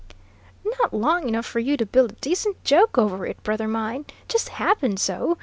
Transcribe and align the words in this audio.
"Not 0.65 0.95
long 0.95 1.27
enough 1.29 1.45
for 1.45 1.59
you 1.59 1.77
to 1.77 1.85
build 1.85 2.11
a 2.13 2.21
decent 2.21 2.63
joke 2.63 2.97
over 2.97 3.23
it, 3.27 3.43
brother 3.43 3.67
mine. 3.67 4.07
Just 4.27 4.49
happened 4.49 4.99
so. 4.99 5.37